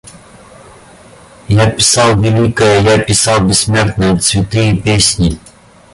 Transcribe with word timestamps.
Я 1.47 1.69
писал 1.69 2.19
великое, 2.19 2.79
я 2.79 2.97
писал 2.97 3.41
бессмертное— 3.45 4.17
цветы 4.17 4.71
и 4.71 4.81
песни. 4.81 5.37